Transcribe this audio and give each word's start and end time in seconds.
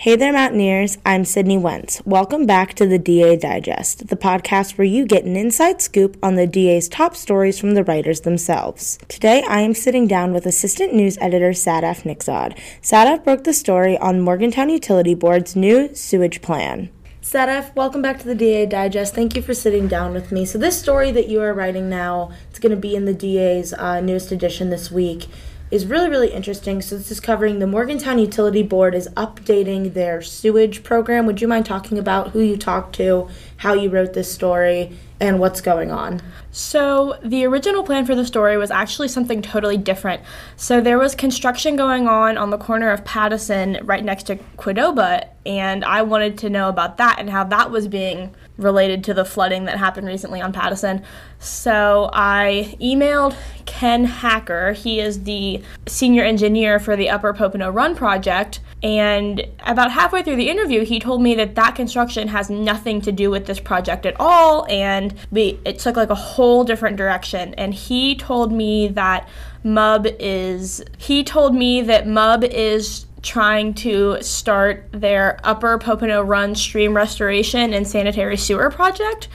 Hey 0.00 0.16
there, 0.16 0.32
Mountaineers. 0.32 0.96
I'm 1.04 1.26
Sydney 1.26 1.58
Wentz. 1.58 2.00
Welcome 2.06 2.46
back 2.46 2.72
to 2.76 2.86
the 2.86 2.96
DA 2.96 3.36
Digest, 3.36 4.08
the 4.08 4.16
podcast 4.16 4.78
where 4.78 4.86
you 4.86 5.04
get 5.04 5.26
an 5.26 5.36
inside 5.36 5.82
scoop 5.82 6.16
on 6.22 6.36
the 6.36 6.46
DA's 6.46 6.88
top 6.88 7.14
stories 7.14 7.58
from 7.58 7.74
the 7.74 7.84
writers 7.84 8.22
themselves. 8.22 8.98
Today, 9.08 9.44
I 9.46 9.60
am 9.60 9.74
sitting 9.74 10.06
down 10.06 10.32
with 10.32 10.46
Assistant 10.46 10.94
News 10.94 11.18
Editor 11.20 11.50
Sadaf 11.50 12.04
Nikzad. 12.04 12.58
Sadaf 12.80 13.22
broke 13.24 13.44
the 13.44 13.52
story 13.52 13.98
on 13.98 14.22
Morgantown 14.22 14.70
Utility 14.70 15.14
Board's 15.14 15.54
new 15.54 15.94
sewage 15.94 16.40
plan. 16.40 16.88
Sadaf, 17.20 17.76
welcome 17.76 18.00
back 18.00 18.18
to 18.20 18.24
the 18.24 18.34
DA 18.34 18.64
Digest. 18.64 19.14
Thank 19.14 19.36
you 19.36 19.42
for 19.42 19.52
sitting 19.52 19.86
down 19.86 20.14
with 20.14 20.32
me. 20.32 20.46
So, 20.46 20.56
this 20.56 20.80
story 20.80 21.10
that 21.10 21.28
you 21.28 21.42
are 21.42 21.52
writing 21.52 21.90
now, 21.90 22.32
it's 22.48 22.58
going 22.58 22.74
to 22.74 22.80
be 22.80 22.96
in 22.96 23.04
the 23.04 23.12
DA's 23.12 23.74
uh, 23.74 24.00
newest 24.00 24.32
edition 24.32 24.70
this 24.70 24.90
week 24.90 25.26
is 25.70 25.86
really, 25.86 26.10
really 26.10 26.32
interesting. 26.32 26.82
So, 26.82 26.96
this 26.96 27.10
is 27.10 27.20
covering 27.20 27.58
the 27.58 27.66
Morgantown 27.66 28.18
Utility 28.18 28.62
Board 28.62 28.94
is 28.94 29.08
updating 29.10 29.94
their 29.94 30.20
sewage 30.20 30.82
program. 30.82 31.26
Would 31.26 31.40
you 31.40 31.48
mind 31.48 31.66
talking 31.66 31.98
about 31.98 32.30
who 32.30 32.40
you 32.40 32.56
talked 32.56 32.94
to, 32.96 33.28
how 33.58 33.74
you 33.74 33.88
wrote 33.88 34.12
this 34.12 34.32
story, 34.32 34.98
and 35.20 35.38
what's 35.38 35.60
going 35.60 35.92
on? 35.92 36.20
So, 36.50 37.18
the 37.22 37.44
original 37.44 37.84
plan 37.84 38.04
for 38.04 38.16
the 38.16 38.24
story 38.24 38.56
was 38.56 38.72
actually 38.72 39.08
something 39.08 39.42
totally 39.42 39.76
different. 39.76 40.22
So, 40.56 40.80
there 40.80 40.98
was 40.98 41.14
construction 41.14 41.76
going 41.76 42.08
on 42.08 42.36
on 42.36 42.50
the 42.50 42.58
corner 42.58 42.90
of 42.90 43.04
Patteson 43.04 43.80
right 43.84 44.04
next 44.04 44.24
to 44.24 44.36
Qdoba, 44.58 45.28
and 45.46 45.84
I 45.84 46.02
wanted 46.02 46.38
to 46.38 46.50
know 46.50 46.68
about 46.68 46.96
that 46.96 47.20
and 47.20 47.30
how 47.30 47.44
that 47.44 47.70
was 47.70 47.86
being 47.86 48.34
related 48.60 49.02
to 49.04 49.14
the 49.14 49.24
flooding 49.24 49.64
that 49.64 49.78
happened 49.78 50.06
recently 50.06 50.40
on 50.40 50.52
Patteson. 50.52 51.04
So 51.38 52.10
I 52.12 52.76
emailed 52.80 53.34
Ken 53.66 54.04
Hacker. 54.04 54.72
He 54.72 55.00
is 55.00 55.24
the 55.24 55.62
senior 55.86 56.22
engineer 56.22 56.78
for 56.78 56.96
the 56.96 57.08
Upper 57.08 57.32
Popenoe 57.32 57.74
Run 57.74 57.96
project. 57.96 58.60
And 58.82 59.46
about 59.66 59.90
halfway 59.90 60.22
through 60.22 60.36
the 60.36 60.48
interview, 60.48 60.84
he 60.84 61.00
told 61.00 61.22
me 61.22 61.34
that 61.34 61.54
that 61.54 61.74
construction 61.74 62.28
has 62.28 62.48
nothing 62.48 63.00
to 63.02 63.12
do 63.12 63.30
with 63.30 63.46
this 63.46 63.60
project 63.60 64.06
at 64.06 64.16
all. 64.18 64.66
And 64.68 65.14
we, 65.30 65.58
it 65.64 65.78
took 65.78 65.96
like 65.96 66.10
a 66.10 66.14
whole 66.14 66.64
different 66.64 66.96
direction. 66.96 67.54
And 67.54 67.74
he 67.74 68.14
told 68.14 68.52
me 68.52 68.88
that 68.88 69.28
MUB 69.64 70.16
is, 70.18 70.82
he 70.96 71.22
told 71.22 71.54
me 71.54 71.82
that 71.82 72.06
MUB 72.06 72.44
is 72.44 73.06
trying 73.22 73.74
to 73.74 74.22
start 74.22 74.88
their 74.92 75.38
Upper 75.44 75.78
Popenoe 75.78 76.26
Run 76.26 76.54
stream 76.54 76.94
restoration 76.94 77.74
and 77.74 77.86
sanitary 77.86 78.36
sewer 78.36 78.70
project 78.70 79.28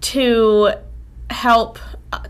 to 0.00 0.72
help 1.30 1.78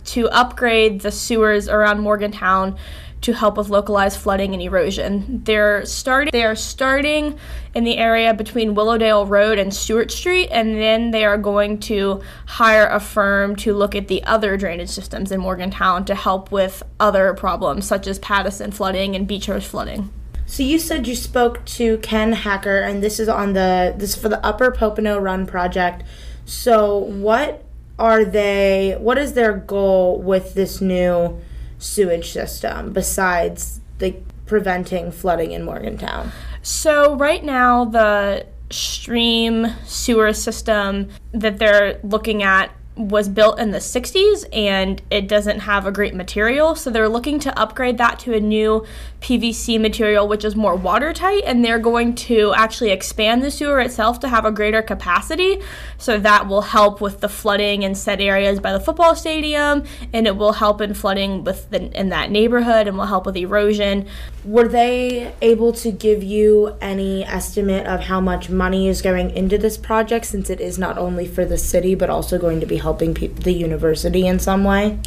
to 0.04 0.28
upgrade 0.30 1.00
the 1.00 1.12
sewers 1.12 1.68
around 1.68 2.00
Morgantown 2.00 2.76
to 3.20 3.32
help 3.32 3.56
with 3.56 3.68
localized 3.68 4.18
flooding 4.18 4.52
and 4.52 4.62
erosion. 4.62 5.42
They're 5.44 5.84
starting 5.84 6.30
they 6.32 6.44
are 6.44 6.54
starting 6.54 7.38
in 7.74 7.84
the 7.84 7.96
area 7.96 8.32
between 8.32 8.74
Willowdale 8.74 9.26
Road 9.26 9.58
and 9.58 9.74
Stewart 9.74 10.10
Street 10.10 10.48
and 10.50 10.76
then 10.76 11.10
they 11.10 11.24
are 11.24 11.38
going 11.38 11.80
to 11.80 12.22
hire 12.46 12.86
a 12.86 13.00
firm 13.00 13.56
to 13.56 13.74
look 13.74 13.94
at 13.94 14.08
the 14.08 14.22
other 14.24 14.56
drainage 14.56 14.90
systems 14.90 15.32
in 15.32 15.40
Morgantown 15.40 16.04
to 16.04 16.14
help 16.14 16.52
with 16.52 16.82
other 17.00 17.34
problems 17.34 17.86
such 17.86 18.06
as 18.06 18.18
Patteson 18.20 18.72
flooding 18.72 19.16
and 19.16 19.28
Beechurst 19.28 19.64
flooding. 19.64 20.10
So 20.48 20.62
you 20.62 20.78
said 20.78 21.06
you 21.06 21.14
spoke 21.14 21.62
to 21.66 21.98
Ken 21.98 22.32
Hacker, 22.32 22.80
and 22.80 23.02
this 23.02 23.20
is 23.20 23.28
on 23.28 23.52
the 23.52 23.94
this 23.96 24.16
is 24.16 24.16
for 24.16 24.30
the 24.30 24.44
Upper 24.44 24.72
Popenoe 24.72 25.20
Run 25.20 25.46
project. 25.46 26.02
So 26.46 26.96
what 26.96 27.64
are 27.98 28.24
they? 28.24 28.96
What 28.98 29.18
is 29.18 29.34
their 29.34 29.52
goal 29.52 30.20
with 30.22 30.54
this 30.54 30.80
new 30.80 31.38
sewage 31.78 32.30
system 32.32 32.94
besides 32.94 33.80
the 33.98 34.16
preventing 34.46 35.12
flooding 35.12 35.52
in 35.52 35.64
Morgantown? 35.64 36.32
So 36.62 37.14
right 37.16 37.44
now 37.44 37.84
the 37.84 38.46
stream 38.70 39.66
sewer 39.84 40.32
system 40.32 41.10
that 41.32 41.58
they're 41.58 42.00
looking 42.02 42.42
at 42.42 42.70
was 42.98 43.28
built 43.28 43.60
in 43.60 43.70
the 43.70 43.78
60s 43.78 44.44
and 44.52 45.00
it 45.08 45.28
doesn't 45.28 45.60
have 45.60 45.86
a 45.86 45.92
great 45.92 46.14
material. 46.14 46.74
So 46.74 46.90
they're 46.90 47.08
looking 47.08 47.38
to 47.40 47.58
upgrade 47.58 47.96
that 47.98 48.18
to 48.20 48.34
a 48.34 48.40
new 48.40 48.84
PVC 49.20 49.80
material, 49.80 50.26
which 50.26 50.44
is 50.44 50.56
more 50.56 50.74
watertight. 50.74 51.44
And 51.46 51.64
they're 51.64 51.78
going 51.78 52.16
to 52.16 52.52
actually 52.54 52.90
expand 52.90 53.42
the 53.42 53.50
sewer 53.50 53.80
itself 53.80 54.18
to 54.20 54.28
have 54.28 54.44
a 54.44 54.50
greater 54.50 54.82
capacity. 54.82 55.60
So 55.96 56.18
that 56.18 56.48
will 56.48 56.62
help 56.62 57.00
with 57.00 57.20
the 57.20 57.28
flooding 57.28 57.84
in 57.84 57.94
said 57.94 58.20
areas 58.20 58.58
by 58.58 58.72
the 58.72 58.80
football 58.80 59.14
stadium. 59.14 59.84
And 60.12 60.26
it 60.26 60.36
will 60.36 60.52
help 60.52 60.80
in 60.80 60.92
flooding 60.94 61.44
with 61.44 61.70
the, 61.70 61.96
in 61.98 62.08
that 62.08 62.30
neighborhood 62.32 62.88
and 62.88 62.98
will 62.98 63.06
help 63.06 63.26
with 63.26 63.36
erosion. 63.36 64.08
Were 64.44 64.66
they 64.66 65.32
able 65.40 65.72
to 65.74 65.92
give 65.92 66.22
you 66.22 66.76
any 66.80 67.24
estimate 67.24 67.86
of 67.86 68.00
how 68.00 68.20
much 68.20 68.50
money 68.50 68.88
is 68.88 69.02
going 69.02 69.30
into 69.30 69.56
this 69.56 69.76
project 69.76 70.26
since 70.26 70.50
it 70.50 70.60
is 70.60 70.78
not 70.78 70.98
only 70.98 71.26
for 71.26 71.44
the 71.44 71.58
city 71.58 71.94
but 71.94 72.10
also 72.10 72.38
going 72.38 72.60
to 72.60 72.66
be 72.66 72.78
helping 72.88 73.12
pe- 73.12 73.28
the 73.28 73.52
university 73.52 74.26
in 74.26 74.38
some 74.38 74.64
way? 74.64 74.98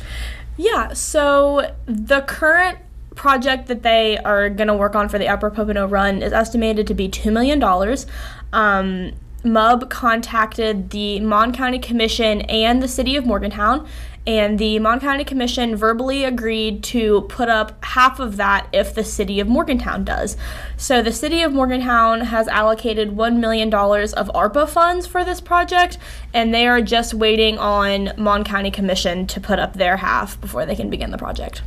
Yeah, 0.55 0.93
so 0.93 1.73
the 1.87 2.21
current 2.21 2.77
project 3.15 3.67
that 3.69 3.81
they 3.81 4.19
are 4.19 4.49
going 4.49 4.67
to 4.67 4.75
work 4.75 4.95
on 4.95 5.09
for 5.09 5.17
the 5.17 5.27
Upper 5.27 5.49
Popenoe 5.49 5.89
Run 5.89 6.21
is 6.21 6.31
estimated 6.31 6.85
to 6.87 6.93
be 6.93 7.09
$2 7.09 7.33
million. 7.33 7.61
Um, 8.53 9.13
MUB 9.43 9.89
contacted 9.89 10.91
the 10.91 11.19
Mon 11.19 11.53
County 11.53 11.79
Commission 11.79 12.41
and 12.41 12.81
the 12.81 12.87
City 12.87 13.15
of 13.15 13.25
Morgantown 13.25 13.87
and 14.27 14.59
the 14.59 14.77
Mon 14.77 14.99
County 14.99 15.23
Commission 15.23 15.75
verbally 15.75 16.23
agreed 16.23 16.83
to 16.83 17.21
put 17.21 17.49
up 17.49 17.83
half 17.83 18.19
of 18.19 18.37
that 18.37 18.67
if 18.71 18.93
the 18.93 19.03
city 19.03 19.39
of 19.39 19.47
Morgantown 19.47 20.03
does. 20.03 20.37
So 20.77 21.01
the 21.01 21.11
city 21.11 21.41
of 21.41 21.53
Morgantown 21.53 22.21
has 22.21 22.47
allocated 22.47 23.15
$1 23.15 23.39
million 23.39 23.73
of 23.73 24.27
ARPA 24.35 24.69
funds 24.69 25.07
for 25.07 25.25
this 25.25 25.41
project, 25.41 25.97
and 26.33 26.53
they 26.53 26.67
are 26.67 26.81
just 26.81 27.15
waiting 27.15 27.57
on 27.57 28.11
Mon 28.15 28.43
County 28.43 28.69
Commission 28.69 29.25
to 29.27 29.41
put 29.41 29.57
up 29.57 29.73
their 29.73 29.97
half 29.97 30.39
before 30.39 30.67
they 30.67 30.75
can 30.75 30.91
begin 30.91 31.09
the 31.09 31.17
project. 31.17 31.63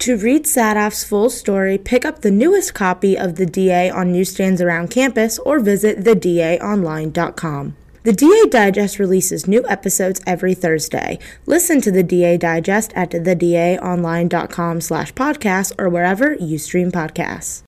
To 0.00 0.16
read 0.16 0.44
Sadaf's 0.44 1.04
full 1.04 1.30
story, 1.30 1.78
pick 1.78 2.04
up 2.04 2.20
the 2.20 2.30
newest 2.30 2.74
copy 2.74 3.16
of 3.16 3.36
The 3.36 3.46
DA 3.46 3.90
on 3.90 4.12
newsstands 4.12 4.60
around 4.60 4.90
campus 4.90 5.38
or 5.38 5.58
visit 5.58 6.04
thedaonline.com. 6.04 7.76
The 8.04 8.12
DA 8.12 8.44
Digest 8.48 9.00
releases 9.00 9.48
new 9.48 9.66
episodes 9.68 10.20
every 10.28 10.54
Thursday. 10.54 11.18
Listen 11.44 11.80
to 11.80 11.90
the 11.90 12.04
DA 12.04 12.36
Digest 12.36 12.92
at 12.94 13.10
thedaonline.com 13.10 14.80
slash 14.80 15.12
podcast 15.14 15.72
or 15.76 15.88
wherever 15.88 16.34
you 16.34 16.56
stream 16.58 16.92
podcasts. 16.92 17.62